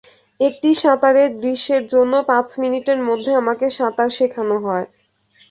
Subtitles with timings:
[0.39, 4.85] একটি সাঁতারের দৃশ্যের জন্য পাঁচ মিনিটের মধ্যে আমাকে সাঁতার শেখানো হয়।